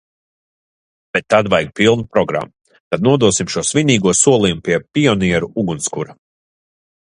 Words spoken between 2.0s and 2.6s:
programmu: